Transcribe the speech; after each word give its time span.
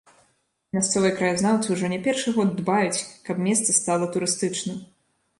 Мясцовыя 0.75 1.11
краязнаўцы 1.17 1.67
ўжо 1.75 1.89
не 1.93 1.99
першы 2.07 2.33
год 2.37 2.53
дбаюць, 2.61 3.05
каб 3.27 3.43
месца 3.49 3.75
стала 3.81 4.09
турыстычным. 4.17 4.81